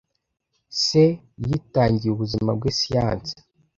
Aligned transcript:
Se 0.83 1.03
yitangiye 1.49 2.11
ubuzima 2.13 2.51
bwe 2.57 2.71
siyanse. 2.79 3.33